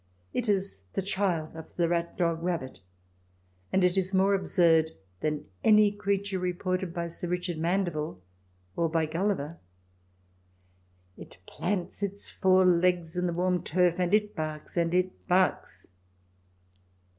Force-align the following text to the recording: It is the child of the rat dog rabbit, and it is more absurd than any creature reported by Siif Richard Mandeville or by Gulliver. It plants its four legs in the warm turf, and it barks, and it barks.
It 0.33 0.49
is 0.49 0.81
the 0.93 1.03
child 1.03 1.55
of 1.55 1.75
the 1.75 1.87
rat 1.87 2.17
dog 2.17 2.41
rabbit, 2.41 2.79
and 3.71 3.83
it 3.83 3.95
is 3.95 4.15
more 4.15 4.33
absurd 4.33 4.93
than 5.19 5.45
any 5.63 5.91
creature 5.91 6.39
reported 6.39 6.91
by 6.91 7.05
Siif 7.05 7.29
Richard 7.29 7.59
Mandeville 7.59 8.19
or 8.75 8.89
by 8.89 9.05
Gulliver. 9.05 9.59
It 11.19 11.37
plants 11.45 12.01
its 12.01 12.31
four 12.31 12.65
legs 12.65 13.15
in 13.15 13.27
the 13.27 13.31
warm 13.33 13.61
turf, 13.61 13.99
and 13.99 14.11
it 14.11 14.35
barks, 14.35 14.75
and 14.75 14.91
it 14.95 15.27
barks. 15.27 15.87